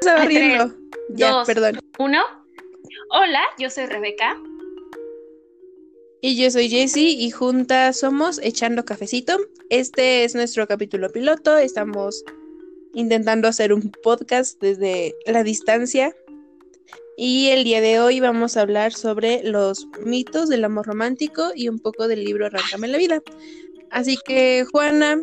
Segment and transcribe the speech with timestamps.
[0.06, 0.74] a
[1.10, 1.80] Ya, perdón.
[1.98, 2.22] Uno.
[3.10, 4.36] Hola, yo soy Rebeca.
[6.20, 9.38] Y yo soy Jessie y juntas somos Echando Cafecito.
[9.70, 11.56] Este es nuestro capítulo piloto.
[11.56, 12.24] Estamos
[12.94, 16.14] intentando hacer un podcast desde la distancia.
[17.16, 21.68] Y el día de hoy vamos a hablar sobre los mitos del amor romántico y
[21.68, 23.22] un poco del libro Arráncame la vida.
[23.90, 25.22] Así que, Juana,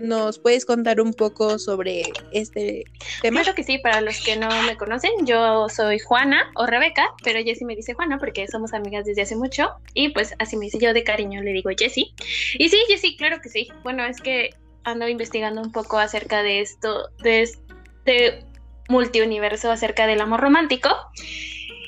[0.00, 2.02] ¿Nos puedes contar un poco sobre
[2.32, 2.84] este
[3.20, 3.42] tema?
[3.42, 7.40] Claro que sí, para los que no me conocen, yo soy Juana o Rebeca, pero
[7.42, 10.78] Jessie me dice Juana porque somos amigas desde hace mucho y pues así me dice
[10.80, 12.12] yo de cariño, le digo Jessie.
[12.58, 13.68] Y sí, Jessie, claro que sí.
[13.82, 14.50] Bueno, es que
[14.84, 18.44] ando investigando un poco acerca de esto, de este
[18.88, 20.88] multiuniverso acerca del amor romántico.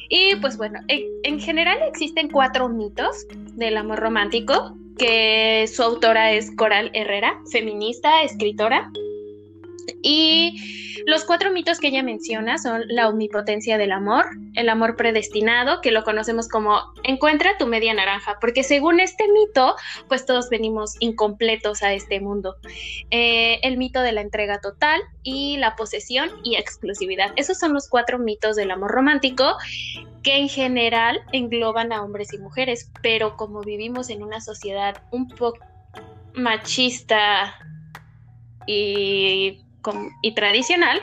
[0.08, 6.50] Y pues bueno, en general existen cuatro mitos del amor romántico que su autora es
[6.54, 8.90] Coral Herrera, feminista, escritora.
[10.02, 15.80] Y los cuatro mitos que ella menciona son la omnipotencia del amor, el amor predestinado,
[15.80, 19.74] que lo conocemos como encuentra tu media naranja, porque según este mito,
[20.08, 22.56] pues todos venimos incompletos a este mundo.
[23.10, 27.32] Eh, el mito de la entrega total y la posesión y exclusividad.
[27.36, 29.56] Esos son los cuatro mitos del amor romántico
[30.22, 35.28] que en general engloban a hombres y mujeres, pero como vivimos en una sociedad un
[35.28, 35.58] poco
[36.34, 37.54] machista
[38.66, 39.60] y
[40.22, 41.00] y tradicional,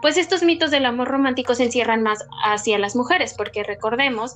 [0.00, 4.34] pues estos mitos del amor romántico se encierran más hacia las mujeres, porque recordemos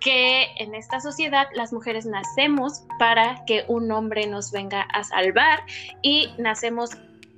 [0.00, 5.60] que en esta sociedad las mujeres nacemos para que un hombre nos venga a salvar
[6.02, 6.90] y nacemos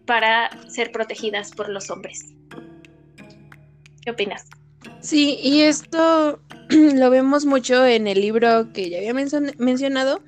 [0.07, 2.33] para ser protegidas por los hombres.
[4.03, 4.47] ¿Qué opinas?
[5.01, 6.41] Sí, y esto
[6.71, 10.23] lo vemos mucho en el libro que ya había mencionado,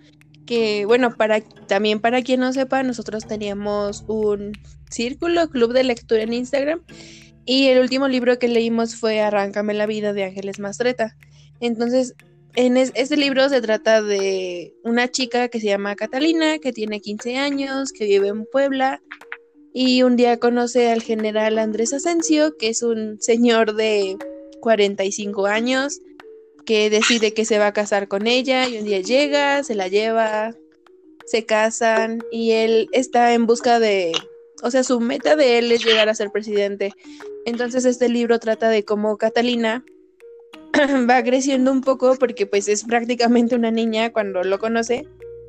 [0.49, 4.53] que bueno, para también para quien no sepa, nosotros teníamos un
[4.91, 6.81] círculo, club de lectura en Instagram.
[7.45, 11.17] Y el último libro que leímos fue Arráncame la vida de Ángeles Mastreta.
[11.61, 12.15] Entonces,
[12.57, 17.37] en este libro se trata de una chica que se llama Catalina, que tiene 15
[17.37, 19.03] años, que vive en Puebla.
[19.75, 24.17] Y un día conoce al general Andrés Asensio, que es un señor de
[24.61, 26.01] 45 años,
[26.69, 28.69] que decide que se va a casar con ella.
[28.69, 30.55] Y un día llega, se la lleva,
[31.25, 34.13] se casan y él está en busca de
[34.63, 36.93] o sea, su meta de él es llegar a ser presidente.
[37.47, 39.83] Entonces este libro trata de cómo Catalina
[41.09, 45.07] va creciendo un poco porque pues es prácticamente una niña cuando lo conoce,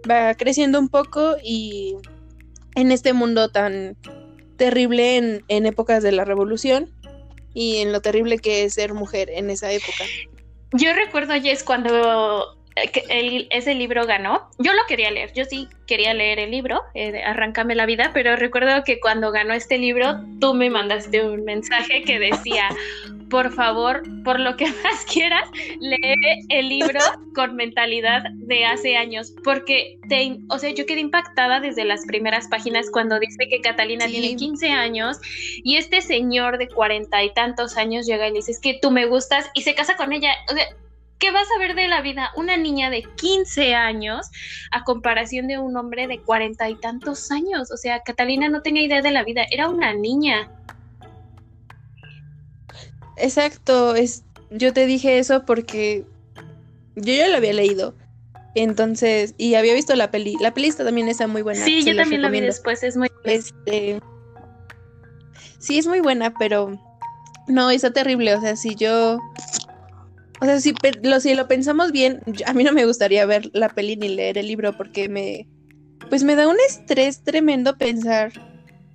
[0.09, 1.97] va creciendo un poco y
[2.75, 3.97] en este mundo tan
[4.55, 6.89] terrible en, en épocas de la revolución
[7.53, 10.05] y en lo terrible que es ser mujer en esa época.
[10.71, 12.58] Yo recuerdo, Jess, cuando
[13.09, 14.49] el, ese libro ganó.
[14.57, 18.35] Yo lo quería leer, yo sí quería leer el libro, eh, Arráncame la vida, pero
[18.35, 22.69] recuerdo que cuando ganó este libro, tú me mandaste un mensaje que decía,
[23.29, 26.99] por favor, por lo que más quieras, lee el libro
[27.33, 32.47] con mentalidad de hace años, porque, te, o sea, yo quedé impactada desde las primeras
[32.47, 35.19] páginas cuando dice que Catalina tiene 15 años
[35.63, 38.91] y este señor de cuarenta y tantos años llega y le dice, es que tú
[38.91, 40.31] me gustas y se casa con ella.
[40.51, 40.65] O sea,
[41.19, 44.27] ¿Qué vas a ver de la vida una niña de 15 años
[44.71, 47.71] a comparación de un hombre de cuarenta y tantos años?
[47.71, 50.49] O sea, Catalina no tenía idea de la vida, era una niña.
[53.17, 56.05] Exacto, es, yo te dije eso porque
[56.95, 57.95] yo ya lo había leído.
[58.55, 60.37] Entonces, y había visto la peli.
[60.39, 61.63] La peli también está muy buena.
[61.63, 64.01] Sí, yo también la vi después, es muy este
[65.59, 66.79] Sí, es muy buena, pero
[67.47, 68.33] no, está terrible.
[68.33, 69.19] O sea, si yo
[70.41, 73.69] o sea, si lo, si lo pensamos bien, a mí no me gustaría ver la
[73.69, 75.47] peli ni leer el libro porque me,
[76.09, 78.31] pues me da un estrés tremendo pensar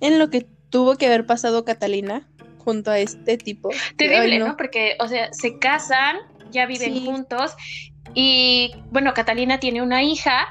[0.01, 3.69] en lo que tuvo que haber pasado Catalina junto a este tipo.
[3.95, 4.57] Terrible, ¿no?
[4.57, 6.17] Porque, o sea, se casan,
[6.51, 7.53] ya viven juntos
[8.13, 10.47] y, bueno, Catalina tiene una hija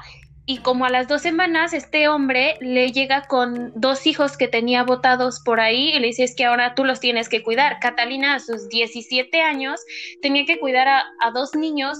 [0.47, 4.83] y como a las dos semanas este hombre le llega con dos hijos que tenía
[4.83, 7.79] votados por ahí y le dice es que ahora tú los tienes que cuidar.
[7.79, 9.81] Catalina a sus 17 años
[10.21, 11.97] tenía que cuidar a, dos niños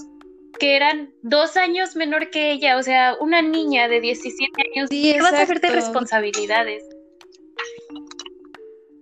[0.60, 4.88] que eran dos años menor que ella, o sea, una niña de 17 años.
[4.90, 6.84] Sí, ¿Qué vas a hacer de responsabilidades?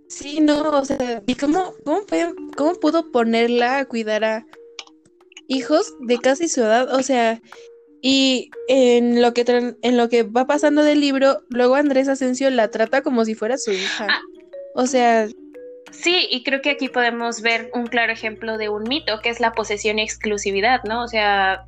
[0.09, 2.01] Sí, no, o sea, ¿y cómo, cómo,
[2.57, 4.47] cómo pudo ponerla a cuidar a
[5.49, 6.93] hijos de casi su edad?
[6.95, 7.41] O sea,
[8.07, 9.47] y en lo que
[9.81, 13.57] en lo que va pasando del libro, luego Andrés Asensio la trata como si fuera
[13.57, 14.09] su hija.
[14.11, 14.21] Ah.
[14.75, 15.27] O sea,
[15.91, 19.41] Sí, y creo que aquí podemos ver un claro ejemplo de un mito, que es
[19.41, 21.03] la posesión y exclusividad, ¿no?
[21.03, 21.67] O sea,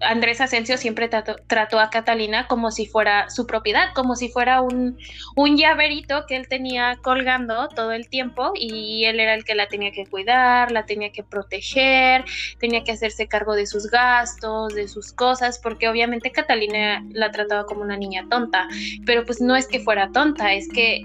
[0.00, 4.96] Andrés Asensio siempre trató, a Catalina como si fuera su propiedad, como si fuera un,
[5.36, 9.68] un llaverito que él tenía colgando todo el tiempo y él era el que la
[9.68, 12.24] tenía que cuidar, la tenía que proteger,
[12.58, 17.66] tenía que hacerse cargo de sus gastos, de sus cosas, porque obviamente Catalina la trataba
[17.66, 18.68] como una niña tonta,
[19.04, 21.02] pero pues no es que fuera tonta, es que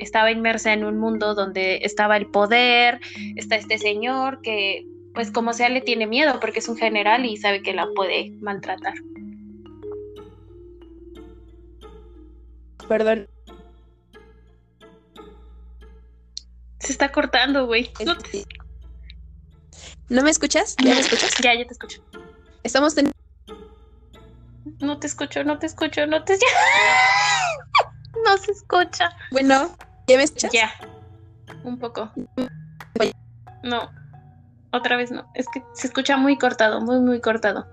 [0.00, 3.00] estaba inmersa en un mundo donde estaba el poder,
[3.36, 7.36] está este señor que pues como sea le tiene miedo porque es un general y
[7.36, 8.94] sabe que la puede maltratar.
[12.88, 13.28] Perdón.
[16.80, 17.90] Se está cortando, güey.
[20.10, 20.76] No, me escuchas?
[20.82, 21.32] ¿Ya me escuchas?
[21.42, 22.02] Ya, ya te escucho.
[22.62, 23.14] Estamos teniendo...
[24.80, 26.34] No te escucho, no te escucho, no te...
[28.26, 29.08] no se escucha.
[29.30, 29.74] Bueno,
[30.06, 30.52] ¿ya me escuchas?
[30.52, 30.74] Ya.
[31.62, 32.10] Un poco.
[33.62, 34.03] No.
[34.74, 35.24] Otra vez no.
[35.34, 37.64] Es que se escucha muy cortado, muy, muy cortado.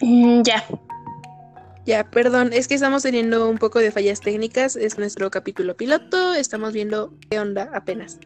[0.00, 0.64] Mm, ya.
[1.86, 4.76] Ya, perdón, es que estamos teniendo un poco de fallas técnicas.
[4.76, 6.34] Es nuestro capítulo piloto.
[6.34, 8.20] Estamos viendo qué onda apenas.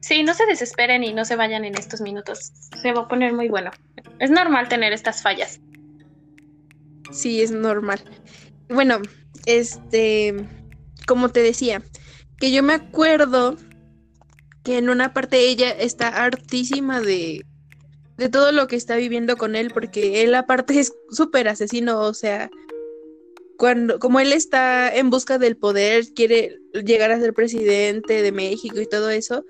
[0.00, 2.52] Sí, no se desesperen y no se vayan en estos minutos.
[2.82, 3.70] Se va a poner muy bueno.
[4.18, 5.60] Es normal tener estas fallas.
[7.12, 8.02] Sí, es normal.
[8.68, 8.98] Bueno,
[9.46, 10.34] este,
[11.06, 11.80] como te decía,
[12.38, 13.56] que yo me acuerdo
[14.64, 17.44] que en una parte ella está hartísima de,
[18.16, 22.14] de todo lo que está viviendo con él, porque él aparte es súper asesino, o
[22.14, 22.50] sea,
[23.56, 28.80] cuando, como él está en busca del poder, quiere llegar a ser presidente de México
[28.80, 29.44] y todo eso,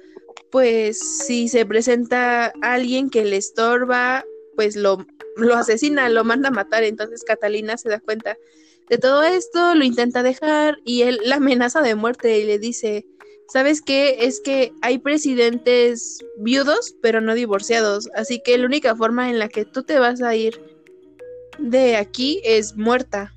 [0.50, 4.24] pues si se presenta alguien que le estorba,
[4.56, 5.04] pues lo,
[5.36, 8.36] lo asesina, lo manda a matar, entonces Catalina se da cuenta
[8.88, 13.06] de todo esto, lo intenta dejar y él la amenaza de muerte y le dice,
[13.48, 14.16] ¿sabes qué?
[14.20, 19.48] Es que hay presidentes viudos, pero no divorciados, así que la única forma en la
[19.48, 20.60] que tú te vas a ir
[21.58, 23.33] de aquí es muerta.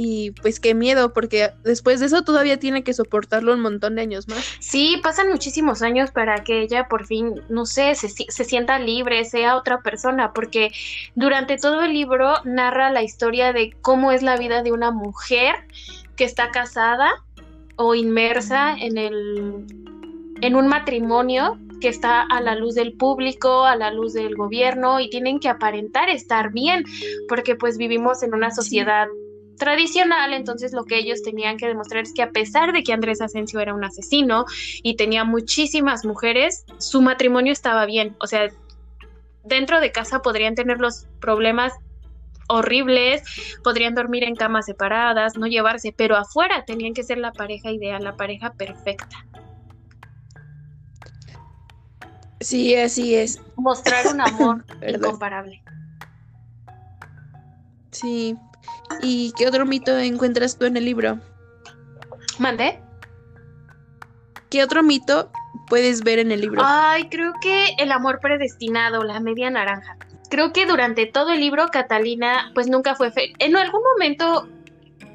[0.00, 4.02] Y pues qué miedo, porque después de eso todavía tiene que soportarlo un montón de
[4.02, 4.44] años más.
[4.60, 9.24] Sí, pasan muchísimos años para que ella por fin, no sé, se, se, sienta libre,
[9.24, 10.70] sea otra persona, porque
[11.16, 15.56] durante todo el libro narra la historia de cómo es la vida de una mujer
[16.14, 17.10] que está casada
[17.74, 19.66] o inmersa en el
[20.40, 25.00] en un matrimonio que está a la luz del público, a la luz del gobierno
[25.00, 26.84] y tienen que aparentar estar bien,
[27.28, 29.08] porque pues vivimos en una sociedad
[29.58, 33.20] tradicional, entonces lo que ellos tenían que demostrar es que a pesar de que Andrés
[33.20, 34.44] Asensio era un asesino
[34.82, 38.48] y tenía muchísimas mujeres, su matrimonio estaba bien, o sea,
[39.44, 41.72] dentro de casa podrían tener los problemas
[42.48, 43.22] horribles,
[43.62, 48.02] podrían dormir en camas separadas, no llevarse, pero afuera tenían que ser la pareja ideal,
[48.02, 49.26] la pareja perfecta.
[52.40, 53.40] Sí, así es.
[53.56, 55.62] Mostrar un amor incomparable.
[57.90, 58.36] Sí,
[59.02, 61.18] ¿Y qué otro mito encuentras tú en el libro?
[62.38, 62.80] ¿Mandé?
[64.50, 65.30] ¿Qué otro mito
[65.68, 66.62] puedes ver en el libro?
[66.64, 69.96] Ay, creo que el amor predestinado, la media naranja.
[70.30, 74.48] Creo que durante todo el libro Catalina pues nunca fue fe en algún momento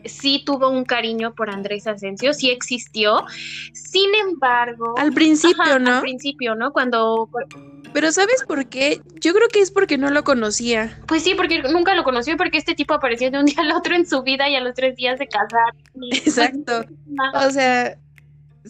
[0.06, 3.26] sí tuvo un cariño por Andrés Asensio, sí existió.
[3.74, 5.96] Sin embargo, al principio, ¿no?
[5.96, 6.72] Al principio, ¿no?
[6.72, 7.30] Cuando
[7.94, 9.02] pero ¿sabes por qué?
[9.22, 11.00] Yo creo que es porque no lo conocía.
[11.08, 13.96] Pues sí, porque nunca lo conoció, porque este tipo apareció de un día al otro
[13.96, 15.74] en su vida y a los tres días de casar.
[16.12, 16.86] Exacto.
[17.36, 17.98] O sea,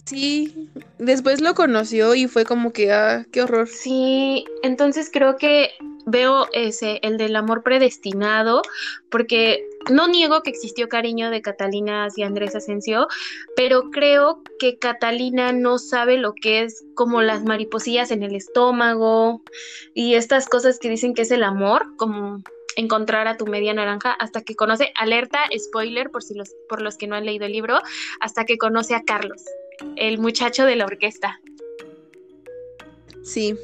[0.04, 3.66] sí, después lo conoció y fue como que, ah, qué horror.
[3.66, 5.70] Sí, entonces creo que
[6.06, 8.62] veo ese, el del amor predestinado,
[9.10, 13.08] porque no niego que existió cariño de Catalina hacia Andrés Asensio,
[13.56, 19.42] pero creo que Catalina no sabe lo que es como las mariposillas en el estómago
[19.94, 22.42] y estas cosas que dicen que es el amor, como
[22.76, 26.96] encontrar a tu media naranja hasta que conoce, alerta, spoiler por si los, por los
[26.96, 27.80] que no han leído el libro,
[28.20, 29.42] hasta que conoce a Carlos,
[29.96, 31.40] el muchacho de la orquesta.
[33.22, 33.56] Sí,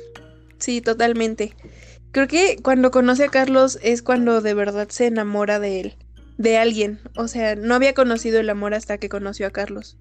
[0.59, 1.54] sí, totalmente.
[2.12, 5.97] Creo que cuando conoce a Carlos es cuando de verdad se enamora de él,
[6.38, 7.00] de alguien.
[7.17, 9.97] O sea, no había conocido el amor hasta que conoció a Carlos.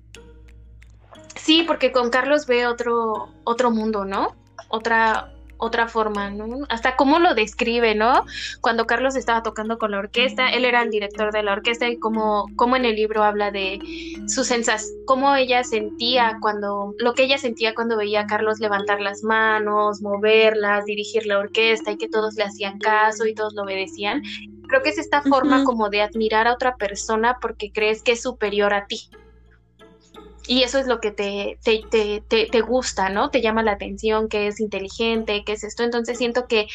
[1.35, 4.35] Sí, porque con Carlos ve otro, otro mundo, ¿no?
[4.69, 6.65] Otra, otra forma, ¿no?
[6.69, 8.25] Hasta cómo lo describe, ¿no?
[8.61, 11.99] Cuando Carlos estaba tocando con la orquesta, él era el director de la orquesta y
[11.99, 13.79] cómo, cómo en el libro habla de
[14.27, 19.01] sus sensaciones, cómo ella sentía cuando, lo que ella sentía cuando veía a Carlos levantar
[19.01, 23.63] las manos, moverlas, dirigir la orquesta y que todos le hacían caso y todos lo
[23.63, 24.23] obedecían.
[24.67, 28.21] Creo que es esta forma como de admirar a otra persona porque crees que es
[28.21, 29.09] superior a ti.
[30.49, 33.29] Y eso es lo que te, te, te, te, gusta, ¿no?
[33.29, 35.83] Te llama la atención, que es inteligente, que es esto.
[35.83, 36.65] Entonces siento que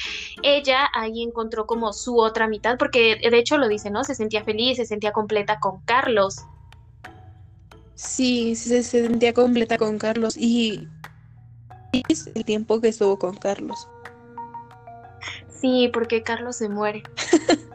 [0.45, 4.05] ella ahí encontró como su otra mitad, porque de hecho lo dice, ¿no?
[4.05, 6.37] Se sentía feliz, se sentía completa con Carlos.
[7.97, 10.87] Sí, se sentía completa con Carlos y
[12.09, 13.89] es el tiempo que estuvo con Carlos.
[15.49, 17.03] Sí, porque Carlos se muere.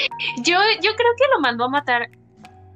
[0.44, 2.10] yo, yo creo que lo mandó a matar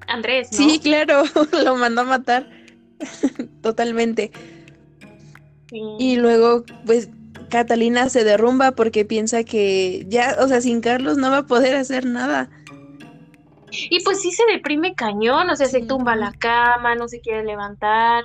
[0.06, 0.58] Andrés, ¿no?
[0.58, 1.24] Sí, claro,
[1.64, 2.48] lo mandó a matar.
[3.62, 4.30] Totalmente.
[5.98, 7.08] Y luego, pues,
[7.48, 11.76] Catalina se derrumba porque piensa que ya, o sea, sin Carlos no va a poder
[11.76, 12.50] hacer nada.
[13.70, 17.44] Y pues sí se deprime cañón, o sea, se tumba la cama, no se quiere
[17.44, 18.24] levantar.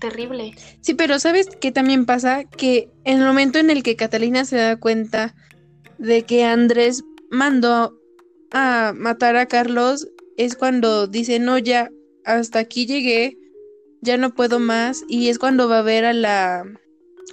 [0.00, 0.54] Terrible.
[0.80, 2.44] Sí, pero ¿sabes qué también pasa?
[2.44, 5.34] Que en el momento en el que Catalina se da cuenta
[5.98, 7.94] de que Andrés mandó
[8.52, 11.90] a matar a Carlos, es cuando dice, no, ya,
[12.24, 13.38] hasta aquí llegué,
[14.00, 16.64] ya no puedo más, y es cuando va a ver a la,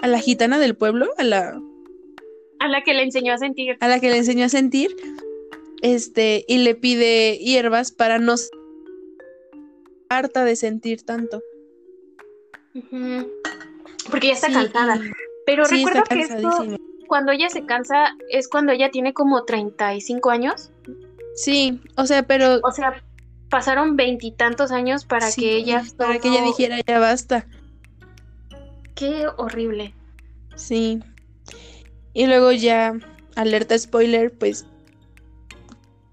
[0.01, 1.61] a la gitana del pueblo, a la...
[2.59, 3.77] A la que le enseñó a sentir.
[3.79, 4.95] A la que le enseñó a sentir,
[5.81, 8.35] este, y le pide hierbas para no
[10.09, 11.41] harta de sentir tanto.
[14.09, 14.99] Porque ya está cansada.
[15.45, 20.71] Pero recuerdo que cuando ella se cansa, es cuando ella tiene como 35 años.
[21.35, 22.59] Sí, o sea, pero.
[22.63, 23.03] O sea,
[23.49, 25.83] pasaron veintitantos años para que ella.
[25.97, 27.47] Para que ella dijera ya basta.
[28.95, 29.93] Qué horrible.
[30.55, 30.99] Sí.
[32.13, 32.93] Y luego ya,
[33.35, 34.65] alerta spoiler, pues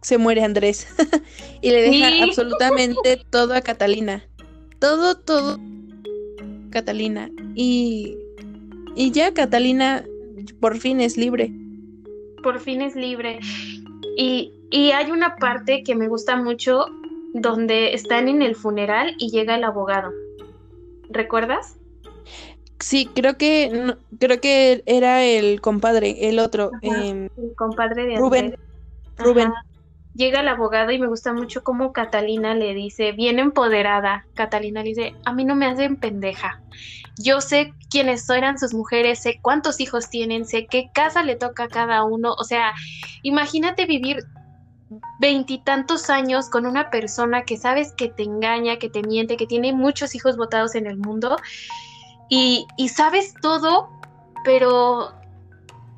[0.02, 0.87] se muere Andrés
[1.62, 4.25] y le deja absolutamente todo a Catalina.
[4.78, 5.58] Todo, todo
[6.70, 7.28] Catalina.
[7.56, 8.16] Y,
[8.94, 10.04] y ya Catalina
[10.61, 11.50] por fin es libre.
[12.42, 13.40] Por fin es libre.
[14.16, 16.87] Y, y hay una parte que me gusta mucho
[17.35, 20.11] donde están en el funeral y llega el abogado.
[21.11, 21.76] ¿Recuerdas?
[22.78, 26.70] Sí, creo que creo que era el compadre, el otro.
[26.82, 28.56] Em, el compadre de Rubén.
[29.18, 29.52] Rubén
[30.16, 34.88] llega el abogado y me gusta mucho cómo Catalina le dice, bien empoderada, Catalina le
[34.88, 36.61] dice, a mí no me hacen pendeja.
[37.18, 41.64] Yo sé quiénes eran sus mujeres, sé cuántos hijos tienen, sé qué casa le toca
[41.64, 42.35] a cada uno.
[42.35, 42.75] O sea,
[43.23, 44.25] imagínate vivir
[45.18, 49.73] veintitantos años con una persona que sabes que te engaña, que te miente, que tiene
[49.73, 51.37] muchos hijos votados en el mundo
[52.28, 53.88] y, sabes todo,
[54.44, 55.12] pero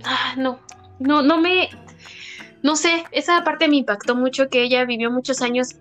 [0.05, 0.59] ah, no,
[0.99, 1.71] no, no me,
[2.62, 5.77] no sé, esa parte me impactó mucho que ella vivió muchos años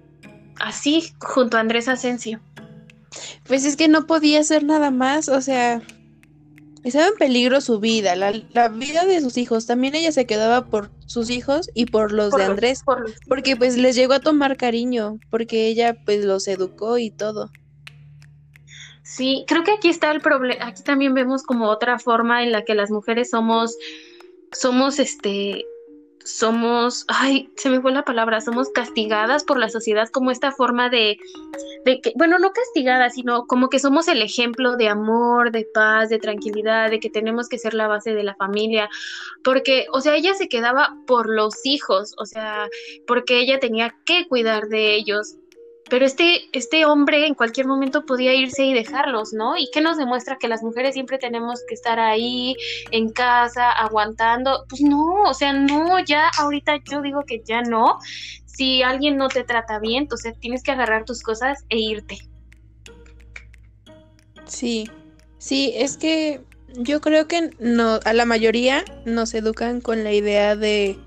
[0.59, 2.39] así junto a Andrés Asensio.
[3.47, 5.81] Pues es que no podía hacer nada más, o sea,
[6.83, 8.31] estaba en peligro su vida, la,
[8.69, 9.65] vida de sus hijos.
[9.65, 12.83] También ella se quedaba por sus hijos y por los de Andrés,
[13.27, 17.51] porque pues les llegó a tomar cariño, porque ella pues los educó y todo.
[19.03, 22.65] Sí, creo que aquí está el problema, aquí también vemos como otra forma en la
[22.65, 23.77] que las mujeres somos,
[24.51, 25.65] somos este,
[26.27, 30.89] somos, ay, se me fue la palabra, somos castigadas por la sociedad como esta forma
[30.89, 31.17] de,
[31.85, 36.09] de que, bueno, no castigadas, sino como que somos el ejemplo de amor, de paz,
[36.09, 38.89] de tranquilidad, de que tenemos que ser la base de la familia,
[39.43, 42.67] porque, o sea, ella se quedaba por los hijos, o sea,
[43.07, 45.37] porque ella tenía que cuidar de ellos,
[45.89, 49.57] pero este, este hombre en cualquier momento podía irse y dejarlos, ¿no?
[49.57, 52.55] ¿Y qué nos demuestra que las mujeres siempre tenemos que estar ahí
[52.91, 54.65] en casa aguantando?
[54.69, 57.99] Pues no, o sea, no, ya ahorita yo digo que ya no.
[58.45, 62.17] Si alguien no te trata bien, entonces tienes que agarrar tus cosas e irte.
[64.45, 64.89] Sí,
[65.37, 66.41] sí, es que
[66.73, 70.97] yo creo que no, a la mayoría nos educan con la idea de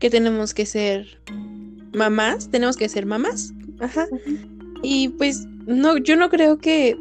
[0.00, 1.20] que tenemos que ser
[1.92, 4.06] mamás, tenemos que ser mamás, Ajá.
[4.82, 6.96] Y pues no, yo no creo que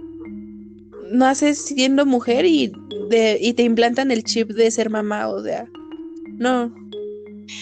[1.12, 2.72] naces siendo mujer y,
[3.10, 5.66] de, y te implantan el chip de ser mamá, o sea,
[6.38, 6.74] no,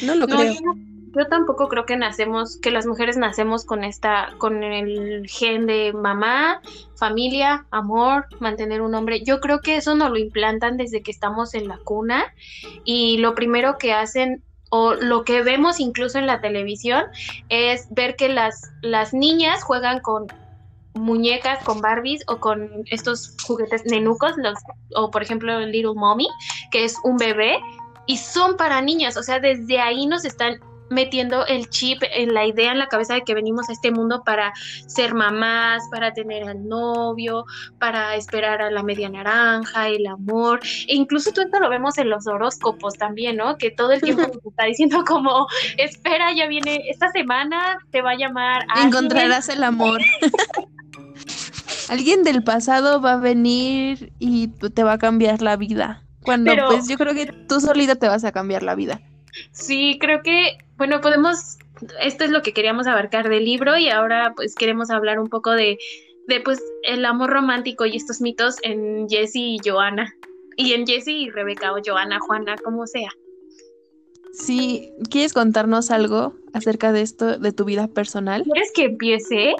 [0.03, 0.53] no lo creo.
[0.53, 5.93] Yo, tampoco creo que nacemos, que las mujeres nacemos con esta, con el gen de
[5.93, 6.61] mamá,
[6.95, 9.23] familia, amor, mantener un hombre.
[9.23, 12.25] Yo creo que eso nos lo implantan desde que estamos en la cuna
[12.83, 17.05] y lo primero que hacen o lo que vemos incluso en la televisión
[17.49, 20.27] es ver que las, las niñas juegan con
[20.93, 24.57] muñecas, con Barbies o con estos juguetes nenucos, los,
[24.95, 26.27] o por ejemplo Little Mommy,
[26.71, 27.59] que es un bebé,
[28.07, 32.45] y son para niñas, o sea, desde ahí nos están metiendo el chip en la
[32.45, 34.53] idea en la cabeza de que venimos a este mundo para
[34.87, 37.45] ser mamás, para tener al novio,
[37.79, 40.59] para esperar a la media naranja, el amor.
[40.87, 43.57] E incluso tú esto lo vemos en los horóscopos también, ¿no?
[43.57, 48.11] Que todo el tiempo nos está diciendo como, espera, ya viene, esta semana te va
[48.11, 48.65] a llamar.
[48.83, 50.01] Encontrarás el amor.
[51.89, 56.01] Alguien del pasado va a venir y te va a cambiar la vida.
[56.23, 58.99] Cuando pues yo creo que tú solita te vas a cambiar la vida.
[59.51, 61.57] Sí, creo que, bueno, podemos,
[62.01, 65.51] esto es lo que queríamos abarcar del libro y ahora pues queremos hablar un poco
[65.51, 65.77] de,
[66.27, 70.13] de pues el amor romántico y estos mitos en Jessie y Joana.
[70.57, 73.09] Y en Jessie y Rebeca o Joana, Juana, como sea.
[74.31, 78.43] Sí, ¿quieres contarnos algo acerca de esto, de tu vida personal?
[78.43, 79.55] ¿Quieres que empiece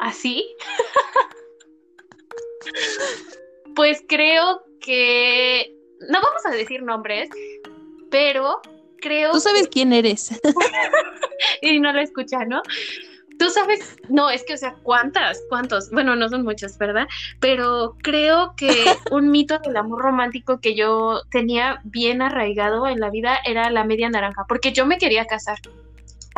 [0.00, 0.46] así?
[3.76, 7.28] pues creo que no vamos a decir nombres,
[8.10, 8.62] pero
[9.00, 9.32] creo.
[9.32, 10.30] Tú sabes quién eres.
[11.62, 12.62] y no lo escucha, ¿no?
[13.38, 15.40] Tú sabes, no, es que, o sea, ¿cuántas?
[15.48, 15.90] ¿Cuántos?
[15.90, 17.06] Bueno, no son muchos, ¿verdad?
[17.38, 18.68] Pero creo que
[19.12, 23.84] un mito del amor romántico que yo tenía bien arraigado en la vida era la
[23.84, 25.58] media naranja, porque yo me quería casar.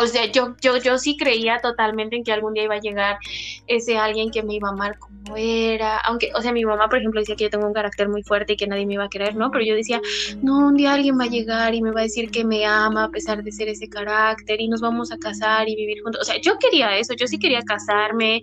[0.00, 3.18] O sea, yo, yo, yo sí creía totalmente en que algún día iba a llegar
[3.66, 5.98] ese alguien que me iba a amar como era.
[5.98, 8.54] Aunque, o sea, mi mamá, por ejemplo, decía que yo tengo un carácter muy fuerte
[8.54, 9.50] y que nadie me iba a querer, ¿no?
[9.50, 10.00] Pero yo decía,
[10.42, 13.04] no, un día alguien va a llegar y me va a decir que me ama
[13.04, 16.22] a pesar de ser ese carácter y nos vamos a casar y vivir juntos.
[16.22, 18.40] O sea, yo quería eso, yo sí quería casarme,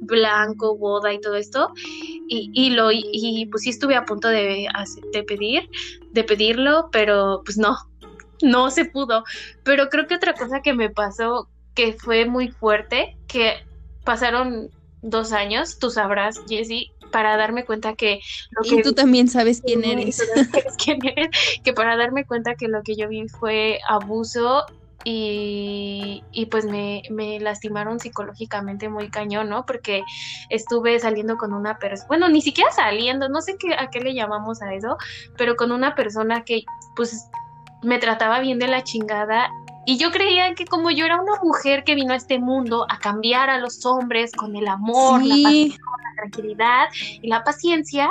[0.00, 1.72] blanco, boda y todo esto.
[2.28, 4.68] Y, y lo, y, pues sí estuve a punto de,
[5.12, 5.68] de pedir,
[6.12, 7.76] de pedirlo, pero pues no,
[8.42, 9.24] no se pudo.
[9.64, 13.64] Pero creo que otra cosa que me pasó que fue muy fuerte, que
[14.04, 14.70] pasaron
[15.02, 18.20] dos años, tú sabrás, Jessie, para darme cuenta que...
[18.50, 20.22] Lo y tú también sabes quién eres.
[20.84, 21.28] quién eres.
[21.64, 24.66] Que para darme cuenta que lo que yo vi fue abuso
[25.04, 29.64] y, y, pues me, me, lastimaron psicológicamente muy cañón, ¿no?
[29.64, 30.02] Porque
[30.50, 34.12] estuve saliendo con una persona, bueno, ni siquiera saliendo, no sé qué, a qué le
[34.12, 34.98] llamamos a eso,
[35.38, 36.64] pero con una persona que
[36.96, 37.30] pues
[37.82, 39.50] me trataba bien de la chingada
[39.86, 42.98] y yo creía que como yo era una mujer que vino a este mundo a
[42.98, 48.10] cambiar a los hombres con el amor, la, la tranquilidad y la paciencia,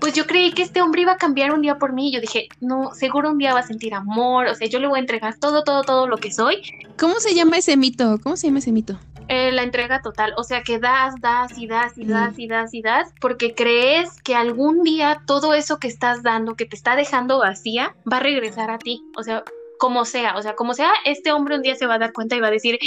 [0.00, 2.08] pues yo creí que este hombre iba a cambiar un día por mí.
[2.08, 4.86] Y yo dije, no, seguro un día va a sentir amor, o sea, yo le
[4.86, 6.62] voy a entregar todo, todo, todo lo que soy.
[6.98, 8.18] ¿Cómo se llama ese mito?
[8.22, 8.98] ¿Cómo se llama ese mito?
[9.28, 12.72] Eh, la entrega total, o sea que das, das y das y das y das
[12.72, 16.96] y das, porque crees que algún día todo eso que estás dando, que te está
[16.96, 19.44] dejando vacía, va a regresar a ti, o sea,
[19.78, 22.36] como sea, o sea, como sea, este hombre un día se va a dar cuenta
[22.36, 22.78] y va a decir,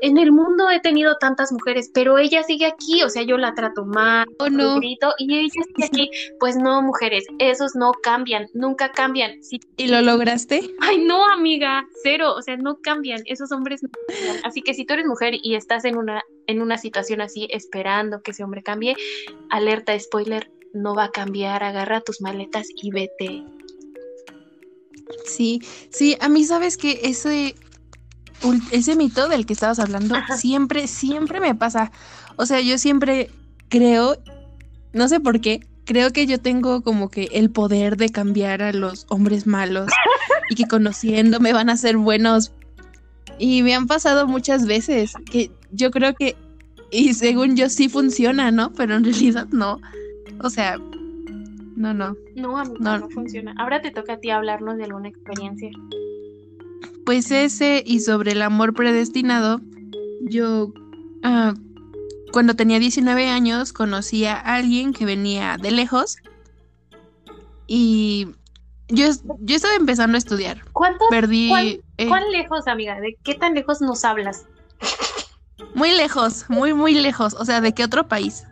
[0.00, 3.54] en el mundo he tenido tantas mujeres, pero ella sigue aquí, o sea, yo la
[3.54, 4.76] trato mal, o no.
[4.76, 6.10] grito, y ella sigue aquí.
[6.40, 9.38] Pues no, mujeres, esos no cambian, nunca cambian.
[9.76, 10.62] ¿Y lo lograste?
[10.80, 14.44] Ay, no, amiga, cero, o sea, no cambian, esos hombres no cambian.
[14.44, 18.22] Así que si tú eres mujer y estás en una, en una situación así, esperando
[18.22, 18.96] que ese hombre cambie,
[19.50, 23.44] alerta, spoiler, no va a cambiar, agarra tus maletas y vete.
[25.26, 27.54] Sí, sí, a mí sabes que ese,
[28.70, 31.92] ese mito del que estabas hablando siempre, siempre me pasa.
[32.36, 33.30] O sea, yo siempre
[33.68, 34.16] creo,
[34.92, 38.72] no sé por qué, creo que yo tengo como que el poder de cambiar a
[38.72, 39.90] los hombres malos
[40.50, 42.52] y que conociéndome van a ser buenos.
[43.38, 46.36] Y me han pasado muchas veces que yo creo que,
[46.90, 48.72] y según yo sí funciona, ¿no?
[48.72, 49.80] Pero en realidad no.
[50.40, 50.78] O sea,
[51.76, 52.16] no, no.
[52.34, 52.98] No, no.
[52.98, 53.54] no funciona.
[53.58, 55.70] Ahora te toca a ti hablarnos de alguna experiencia.
[57.04, 59.60] Pues ese y sobre el amor predestinado,
[60.22, 60.72] yo
[61.22, 61.54] ah,
[62.32, 66.16] cuando tenía 19 años conocí a alguien que venía de lejos
[67.66, 68.28] y
[68.88, 69.06] yo,
[69.40, 70.64] yo estaba empezando a estudiar.
[70.72, 71.04] ¿Cuánto?
[71.10, 71.80] Perdí.
[71.96, 73.00] Eh, ¿Cuán lejos, amiga?
[73.00, 74.46] ¿De qué tan lejos nos hablas?
[75.74, 77.34] Muy lejos, muy, muy lejos.
[77.34, 78.44] O sea, ¿de qué otro país?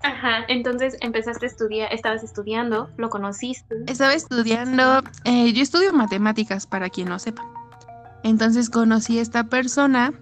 [0.00, 3.74] Ajá, entonces empezaste a estudiar, estabas estudiando, lo conociste.
[3.86, 7.44] Estaba estudiando, eh, yo estudio matemáticas para quien no sepa.
[8.22, 10.12] Entonces conocí a esta persona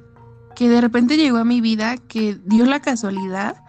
[0.55, 3.63] que de repente llegó a mi vida, que dio la casualidad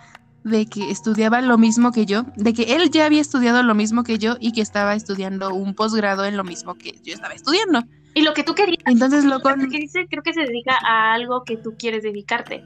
[0.46, 4.04] de que estudiaba lo mismo que yo, de que él ya había estudiado lo mismo
[4.04, 7.84] que yo y que estaba estudiando un posgrado en lo mismo que yo estaba estudiando.
[8.14, 8.82] Y lo que tú querías.
[8.86, 9.60] Entonces lo con...
[9.70, 12.64] creo que se dedica a algo que tú quieres dedicarte.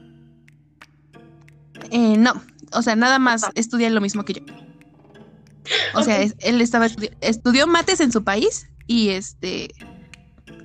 [1.90, 2.34] Eh, no,
[2.74, 4.42] o sea, nada más estudia lo mismo que yo.
[5.94, 6.88] O sea, él estaba
[7.20, 9.72] estudió mates en su país y este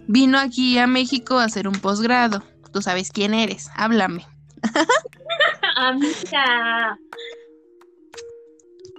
[0.07, 2.43] vino aquí a México a hacer un posgrado.
[2.73, 4.25] Tú sabes quién eres, háblame.
[5.75, 6.97] Amiga.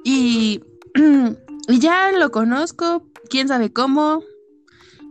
[0.04, 0.60] y,
[1.68, 4.22] y ya lo conozco, quién sabe cómo.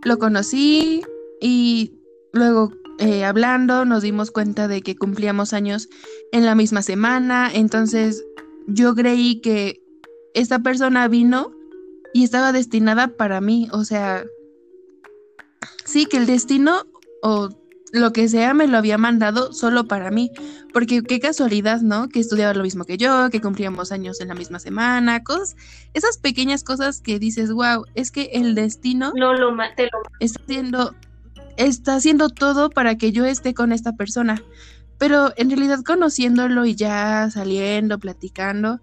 [0.04, 1.04] lo conocí
[1.42, 1.94] y
[2.32, 5.88] luego eh, hablando nos dimos cuenta de que cumplíamos años
[6.32, 8.24] en la misma semana, entonces
[8.68, 9.82] yo creí que
[10.34, 11.52] esta persona vino
[12.14, 14.26] y estaba destinada para mí, o sea,
[15.86, 16.84] sí, que el destino
[17.22, 17.50] o
[17.92, 20.32] lo que sea me lo había mandado solo para mí,
[20.74, 22.10] porque qué casualidad, ¿no?
[22.10, 25.56] Que estudiaba lo mismo que yo, que cumplíamos años en la misma semana, cosas,
[25.94, 30.00] esas pequeñas cosas que dices, wow, es que el destino no lo, te lo...
[30.20, 30.96] está haciendo,
[31.56, 34.44] está haciendo todo para que yo esté con esta persona,
[34.98, 38.80] pero en realidad conociéndolo y ya saliendo, platicando,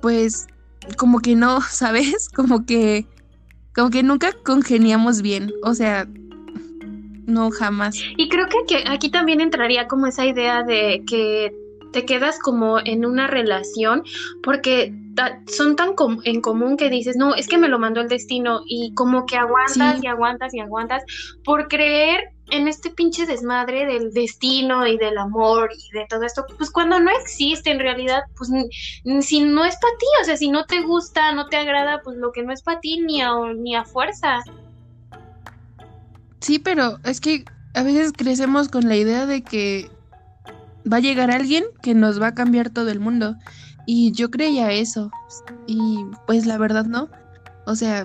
[0.00, 0.46] pues
[0.96, 2.28] como que no, ¿sabes?
[2.28, 3.06] Como que,
[3.74, 6.06] como que nunca congeniamos bien, o sea,
[7.26, 7.96] no, jamás.
[8.16, 11.52] Y creo que aquí, también entraría como esa idea de que
[11.92, 14.02] te quedas como en una relación
[14.42, 14.94] porque
[15.46, 15.90] son tan
[16.24, 19.36] en común que dices, no, es que me lo mandó el destino y como que
[19.36, 21.04] aguantas y aguantas y aguantas
[21.44, 26.44] por creer en este pinche desmadre del destino y del amor y de todo esto,
[26.58, 28.50] pues cuando no existe en realidad, pues
[29.26, 32.18] si no es para ti, o sea, si no te gusta, no te agrada, pues
[32.18, 34.40] lo que no es para ti ni a, ni a fuerza.
[36.40, 39.90] Sí, pero es que a veces crecemos con la idea de que
[40.90, 43.34] va a llegar alguien que nos va a cambiar todo el mundo.
[43.86, 45.10] Y yo creía eso.
[45.66, 47.08] Y pues la verdad no.
[47.64, 48.04] O sea,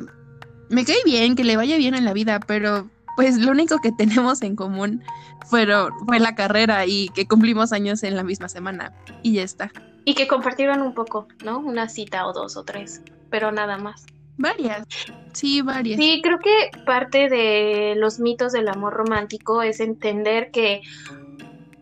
[0.69, 3.91] me cae bien, que le vaya bien en la vida, pero pues lo único que
[3.91, 5.03] tenemos en común
[5.47, 8.93] fueron, fue la carrera y que cumplimos años en la misma semana.
[9.23, 9.71] Y ya está.
[10.05, 11.59] Y que compartieron un poco, ¿no?
[11.59, 13.01] Una cita o dos o tres,
[13.31, 14.05] pero nada más.
[14.37, 14.85] Varias,
[15.33, 15.99] sí, varias.
[15.99, 20.83] Sí, creo que parte de los mitos del amor romántico es entender que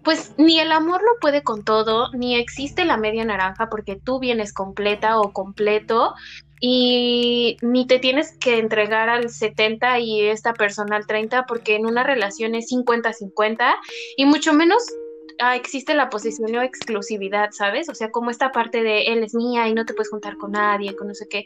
[0.06, 4.20] pues ni el amor lo puede con todo, ni existe la media naranja porque tú
[4.20, 6.14] vienes completa o completo
[6.60, 11.86] y ni te tienes que entregar al 70 y esta persona al 30 porque en
[11.86, 13.76] una relación es 50-50
[14.18, 14.84] y mucho menos
[15.40, 17.90] ah, existe la posesión o exclusividad, ¿sabes?
[17.90, 20.52] O sea, como esta parte de él es mía y no te puedes juntar con
[20.52, 21.46] nadie, con no sé qué.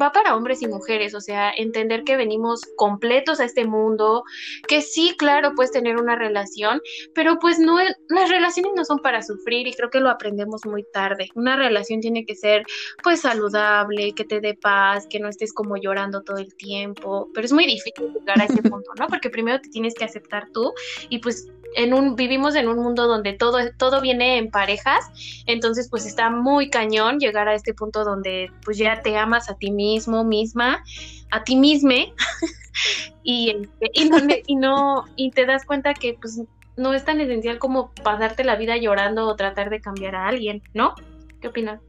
[0.00, 4.24] va para hombres y mujeres, o sea, entender que venimos completos a este mundo,
[4.68, 6.80] que sí, claro, puedes tener una relación,
[7.14, 10.84] pero pues no, las relaciones no son para sufrir y creo que lo aprendemos muy
[10.92, 11.28] tarde.
[11.34, 12.64] Una relación tiene que ser
[13.02, 17.44] pues saludable, que te dé paz, que no estés como llorando todo el tiempo, pero
[17.44, 19.06] es muy difícil llegar a ese punto, ¿no?
[19.08, 20.72] Porque primero te tienes que aceptar tú
[21.08, 25.10] y pues en un vivimos en un mundo donde todo todo viene en parejas,
[25.46, 29.54] entonces pues está muy cañón llegar a este punto donde pues ya te amas a
[29.54, 30.82] ti mismo, misma,
[31.30, 31.94] a ti misma
[33.22, 36.40] y, este, y, no, y no y te das cuenta que pues
[36.76, 40.62] no es tan esencial como pasarte la vida llorando o tratar de cambiar a alguien,
[40.72, 40.94] ¿no?
[41.40, 41.80] ¿Qué opinas?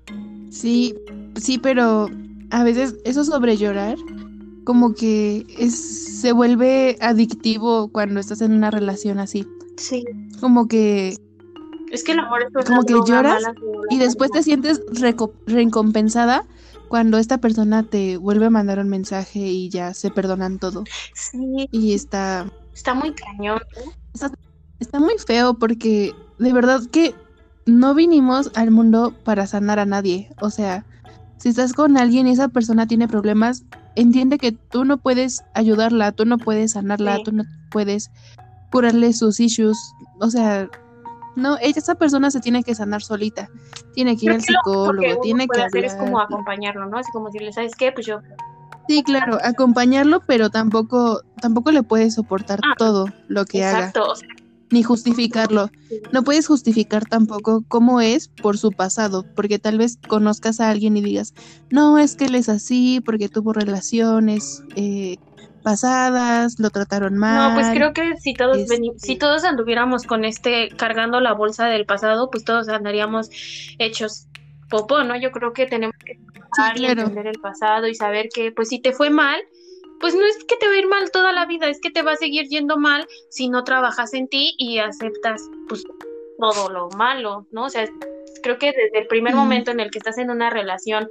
[0.50, 0.96] Sí,
[1.36, 2.10] sí, pero
[2.52, 3.98] a veces eso sobre llorar
[4.64, 9.48] como que es, se vuelve adictivo cuando estás en una relación así.
[9.78, 10.06] Sí.
[10.40, 11.16] Como que...
[11.92, 13.44] Es que el amor es Como que lloras
[13.90, 14.82] y después te sientes
[15.46, 16.46] recompensada
[16.88, 20.84] cuando esta persona te vuelve a mandar un mensaje y ya se perdonan todo.
[21.14, 21.68] Sí.
[21.72, 22.52] Y está...
[22.74, 23.60] Está muy cañón.
[24.80, 27.14] está muy feo porque de verdad que
[27.66, 30.30] no vinimos al mundo para sanar a nadie.
[30.42, 30.86] O sea,
[31.38, 33.64] si estás con alguien y esa persona tiene problemas,
[33.96, 38.12] entiende que tú no puedes ayudarla, tú no puedes sanarla, tú no puedes
[38.72, 39.78] curarle sus issues.
[40.20, 40.70] O sea,
[41.36, 43.50] no, esa persona se tiene que sanar solita.
[43.94, 46.98] Tiene que ir al psicólogo, tiene que hacer es como acompañarlo, ¿no?
[46.98, 47.92] Así como decirle, ¿sabes qué?
[47.92, 48.20] Pues yo
[48.88, 54.22] Sí, claro, acompañarlo, pero tampoco tampoco le puedes soportar ah, todo lo que exacto, haga.
[54.70, 55.70] ni justificarlo.
[56.12, 60.98] No puedes justificar tampoco cómo es por su pasado, porque tal vez conozcas a alguien
[60.98, 61.34] y digas,
[61.70, 65.18] no, es que él es así, porque tuvo relaciones eh,
[65.62, 67.50] pasadas, lo trataron mal.
[67.50, 71.68] No, pues creo que si todos si este todos anduviéramos con este cargando la bolsa
[71.68, 73.30] del pasado, pues todos andaríamos
[73.80, 74.28] hechos
[74.70, 75.16] popó, ¿no?
[75.16, 76.20] Yo creo que tenemos que
[76.76, 79.42] entender el pasado y saber que pues si te fue mal,
[80.00, 82.02] pues no es que te va a ir mal toda la vida, es que te
[82.02, 85.84] va a seguir yendo mal si no trabajas en ti y aceptas pues
[86.40, 87.66] todo lo malo, ¿no?
[87.66, 87.86] O sea,
[88.42, 91.08] creo que desde el primer momento en el que estás en una relación,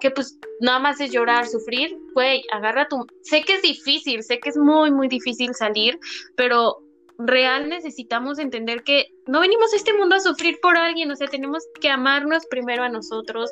[0.00, 3.06] que pues nada más es llorar, sufrir, güey, agarra tu...
[3.22, 5.98] Sé que es difícil, sé que es muy, muy difícil salir,
[6.36, 6.78] pero
[7.18, 11.28] real necesitamos entender que no venimos a este mundo a sufrir por alguien, o sea,
[11.28, 13.50] tenemos que amarnos primero a nosotros,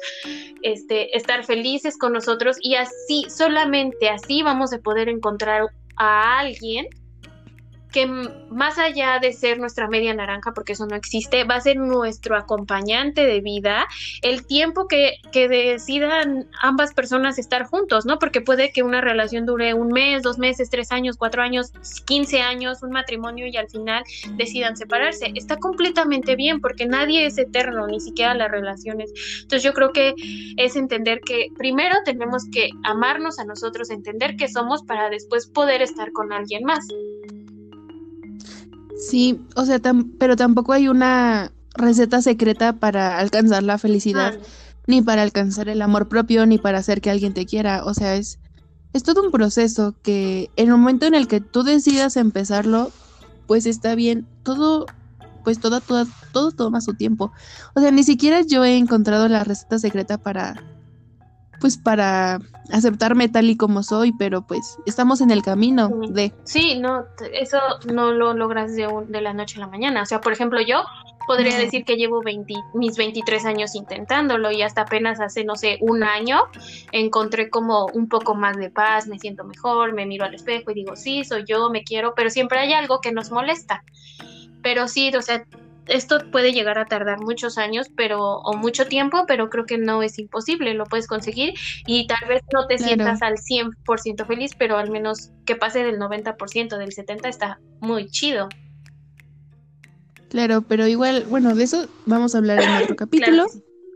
[0.62, 6.86] este, estar felices con nosotros y así, solamente así vamos a poder encontrar a alguien
[7.90, 11.76] que más allá de ser nuestra media naranja, porque eso no existe, va a ser
[11.76, 13.86] nuestro acompañante de vida
[14.22, 18.18] el tiempo que, decidan ambas personas estar juntos, ¿no?
[18.18, 21.72] Porque puede que una relación dure un mes, dos meses, tres años, cuatro años,
[22.04, 24.04] quince años, un matrimonio y al final
[24.36, 25.32] decidan separarse.
[25.34, 29.12] Está completamente bien porque nadie es eterno, ni siquiera las relaciones.
[29.42, 30.14] Entonces yo creo que
[30.56, 35.82] es entender que primero tenemos que amarnos a nosotros, entender que somos para después poder
[35.82, 36.86] estar con alguien más.
[39.00, 39.80] Sí, o sea,
[40.18, 44.46] pero tampoco hay una receta secreta para alcanzar la felicidad, ah.
[44.86, 47.84] ni para alcanzar el amor propio, ni para hacer que alguien te quiera.
[47.84, 48.38] O sea, es,
[48.92, 52.90] es todo un proceso que en el momento en el que tú decidas empezarlo,
[53.46, 54.26] pues está bien.
[54.42, 54.86] Todo,
[55.44, 57.32] pues todo, todo, todo toma su tiempo.
[57.74, 60.62] O sea, ni siquiera yo he encontrado la receta secreta para
[61.60, 62.40] pues para
[62.72, 66.32] aceptarme tal y como soy, pero pues estamos en el camino de...
[66.44, 67.58] Sí, no, eso
[67.92, 70.02] no lo logras de, de la noche a la mañana.
[70.02, 70.82] O sea, por ejemplo, yo
[71.26, 75.78] podría decir que llevo 20, mis 23 años intentándolo y hasta apenas hace, no sé,
[75.80, 76.40] un año
[76.90, 80.74] encontré como un poco más de paz, me siento mejor, me miro al espejo y
[80.74, 83.84] digo, sí, soy yo, me quiero, pero siempre hay algo que nos molesta.
[84.62, 85.44] Pero sí, o sea,
[85.90, 90.02] esto puede llegar a tardar muchos años, pero o mucho tiempo, pero creo que no
[90.02, 91.54] es imposible, lo puedes conseguir
[91.86, 95.98] y tal vez no te sientas al 100% feliz, pero al menos que pase del
[95.98, 98.48] 90%, del 70 está muy chido.
[100.28, 103.46] Claro, pero igual, bueno, de eso vamos a hablar en otro capítulo.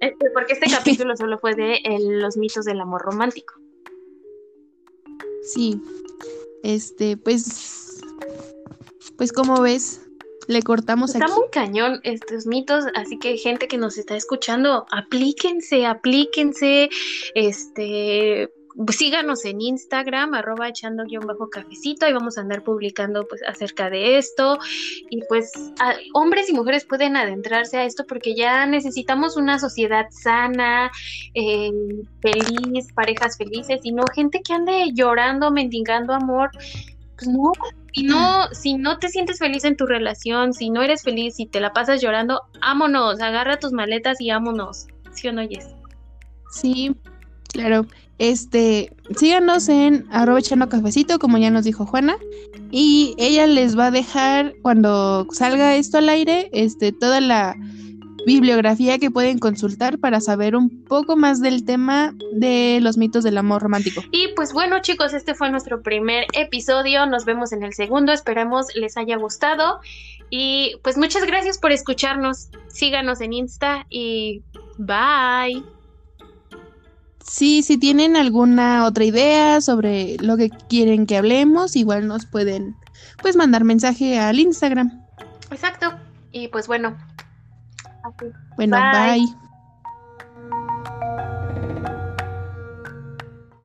[0.00, 3.54] Este, porque este capítulo solo fue de los mitos del amor romántico.
[5.42, 5.80] Sí.
[6.62, 7.84] Este, pues
[9.16, 10.00] pues como ves,
[10.46, 15.86] le cortamos Está muy cañón estos mitos, así que gente que nos está escuchando, aplíquense,
[15.86, 16.88] aplíquense,
[17.34, 18.50] este,
[18.90, 23.90] síganos en Instagram, arroba echando guion bajo cafecito, y vamos a andar publicando pues acerca
[23.90, 24.58] de esto.
[25.10, 25.52] Y pues
[26.14, 30.90] hombres y mujeres pueden adentrarse a esto porque ya necesitamos una sociedad sana,
[31.34, 31.70] eh,
[32.20, 36.50] feliz, parejas felices, y no gente que ande llorando, mendigando amor.
[37.16, 37.52] Pues no,
[37.94, 41.46] si no, si no te sientes feliz en tu relación, si no eres feliz, si
[41.46, 44.86] te la pasas llorando, ámonos, agarra tus maletas y ámonos.
[45.12, 45.68] ¿Sí o no, Jess?
[46.50, 46.94] Sí,
[47.52, 47.86] claro.
[48.18, 52.16] Este, síganos en arroba echando cafecito, como ya nos dijo Juana.
[52.70, 57.56] Y ella les va a dejar, cuando salga esto al aire, este, toda la
[58.26, 63.38] bibliografía que pueden consultar para saber un poco más del tema de los mitos del
[63.38, 64.02] amor romántico.
[64.10, 68.66] Y pues bueno chicos, este fue nuestro primer episodio, nos vemos en el segundo, esperemos
[68.74, 69.80] les haya gustado
[70.30, 74.42] y pues muchas gracias por escucharnos, síganos en Insta y
[74.78, 75.62] bye.
[77.26, 82.76] Sí, si tienen alguna otra idea sobre lo que quieren que hablemos, igual nos pueden
[83.22, 85.02] pues mandar mensaje al Instagram.
[85.50, 85.94] Exacto.
[86.32, 86.96] Y pues bueno,
[88.56, 89.36] bueno, bye.